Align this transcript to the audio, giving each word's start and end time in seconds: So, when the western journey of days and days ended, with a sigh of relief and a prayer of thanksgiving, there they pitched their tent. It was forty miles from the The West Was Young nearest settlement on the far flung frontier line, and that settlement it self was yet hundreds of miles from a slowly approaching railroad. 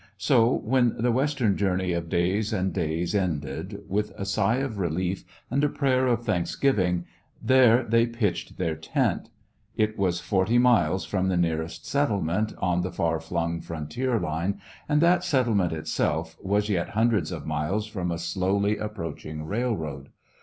So, 0.17 0.51
when 0.51 0.95
the 0.97 1.11
western 1.11 1.55
journey 1.55 1.93
of 1.93 2.09
days 2.09 2.51
and 2.51 2.73
days 2.73 3.13
ended, 3.13 3.81
with 3.87 4.09
a 4.17 4.25
sigh 4.25 4.55
of 4.55 4.79
relief 4.79 5.23
and 5.51 5.63
a 5.63 5.69
prayer 5.69 6.07
of 6.07 6.25
thanksgiving, 6.25 7.05
there 7.39 7.83
they 7.83 8.07
pitched 8.07 8.57
their 8.57 8.73
tent. 8.75 9.29
It 9.77 9.99
was 9.99 10.19
forty 10.19 10.57
miles 10.57 11.05
from 11.05 11.27
the 11.27 11.37
The 11.37 11.41
West 11.41 11.43
Was 11.43 11.49
Young 11.51 11.57
nearest 11.59 11.85
settlement 11.85 12.53
on 12.59 12.81
the 12.81 12.91
far 12.91 13.19
flung 13.19 13.61
frontier 13.61 14.19
line, 14.19 14.59
and 14.89 15.01
that 15.01 15.23
settlement 15.23 15.71
it 15.71 15.87
self 15.87 16.35
was 16.43 16.67
yet 16.67 16.89
hundreds 16.97 17.31
of 17.31 17.45
miles 17.45 17.85
from 17.85 18.09
a 18.09 18.17
slowly 18.17 18.77
approaching 18.77 19.45
railroad. 19.45 20.09